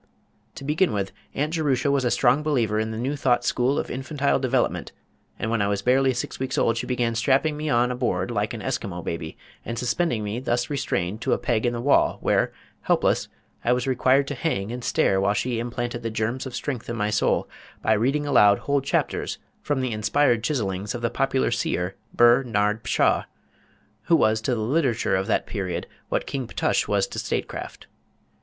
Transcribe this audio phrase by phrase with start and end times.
[0.55, 3.91] To begin with, Aunt Jerusha was a strong believer in the New Thought School of
[3.91, 4.91] Infantile Development,
[5.37, 8.31] and when I was barely six weeks old she began strapping me on a board
[8.31, 12.17] like an Eskimo baby, and suspending me thus restrained to a peg in the wall,
[12.19, 12.51] where,
[12.81, 13.27] helpless,
[13.63, 16.95] I was required to hang and stare while she implanted the germs of strength in
[16.95, 17.47] my soul
[17.83, 22.83] by reading aloud whole chapters from the inspired chisellings of the popular seer Ber Nard
[22.83, 23.25] Pshaw,
[24.05, 27.85] who was to the literature of that period what King Ptush was to statecraft.